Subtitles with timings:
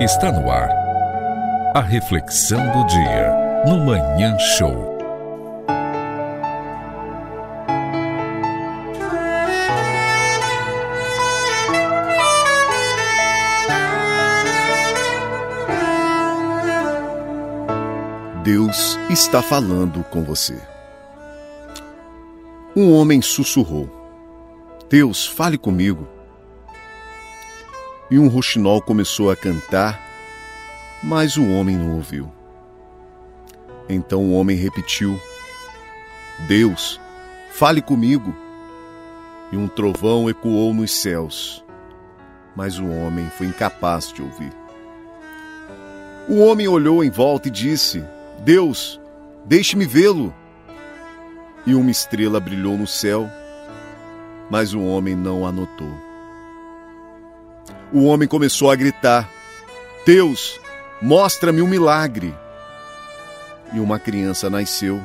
[0.00, 0.70] Está no ar.
[1.74, 4.96] A reflexão do dia no Manhã Show.
[18.44, 20.56] Deus está falando com você.
[22.76, 23.90] Um homem sussurrou:
[24.88, 26.06] Deus, fale comigo
[28.10, 30.00] e um roxinol começou a cantar,
[31.02, 32.30] mas o homem não ouviu.
[33.88, 35.20] Então o homem repetiu:
[36.46, 37.00] Deus,
[37.50, 38.34] fale comigo.
[39.50, 41.64] E um trovão ecoou nos céus,
[42.54, 44.52] mas o homem foi incapaz de ouvir.
[46.28, 48.04] O homem olhou em volta e disse:
[48.40, 49.00] Deus,
[49.44, 50.34] deixe-me vê-lo.
[51.66, 53.28] E uma estrela brilhou no céu,
[54.50, 56.07] mas o homem não a notou
[57.92, 59.28] o homem começou a gritar:
[60.06, 60.60] Deus,
[61.00, 62.34] mostra-me um milagre.
[63.72, 65.02] E uma criança nasceu,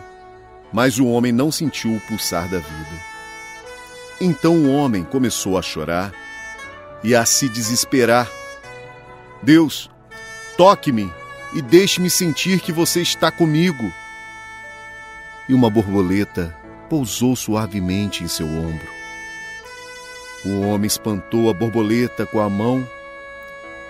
[0.72, 3.14] mas o homem não sentiu o pulsar da vida.
[4.22, 6.14] Então o homem começou a chorar
[7.04, 8.30] e a se desesperar.
[9.42, 9.90] Deus,
[10.58, 11.12] toque-me
[11.54, 13.92] e deixe-me sentir que você está comigo.
[15.50, 16.56] E uma borboleta
[16.90, 19.03] pousou suavemente em seu ombro.
[20.46, 22.88] O homem espantou a borboleta com a mão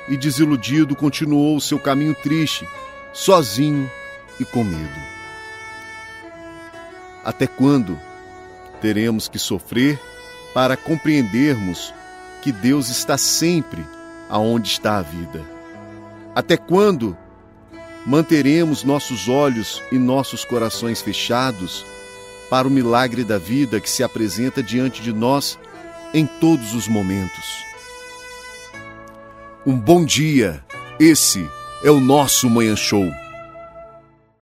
[0.08, 2.68] e, desiludido, continuou o seu caminho triste,
[3.12, 3.90] sozinho
[4.40, 5.14] e com medo.
[7.24, 8.00] Até quando
[8.81, 10.00] teremos que sofrer
[10.54, 11.94] para compreendermos
[12.42, 13.84] que Deus está sempre
[14.30, 15.42] aonde está a vida?
[16.36, 17.18] Até quando
[18.06, 21.86] manteremos nossos olhos e nossos corações fechados
[22.50, 25.58] para o milagre da vida que se apresenta diante de nós
[26.14, 27.64] em todos os momentos.
[29.66, 30.64] Um bom dia,
[31.00, 31.50] esse
[31.83, 33.22] é o nosso Manhã Show.